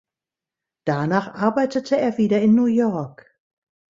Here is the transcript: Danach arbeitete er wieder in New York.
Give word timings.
Danach 0.83 1.35
arbeitete 1.35 1.95
er 1.95 2.17
wieder 2.17 2.41
in 2.41 2.55
New 2.55 2.65
York. 2.65 3.31